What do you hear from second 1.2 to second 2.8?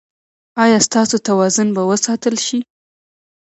توازن به وساتل شي؟